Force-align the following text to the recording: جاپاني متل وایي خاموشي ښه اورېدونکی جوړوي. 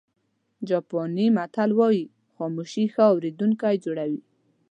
جاپاني 0.67 1.25
متل 1.37 1.71
وایي 1.79 2.03
خاموشي 2.35 2.85
ښه 2.93 3.03
اورېدونکی 3.13 3.75
جوړوي. 3.85 4.21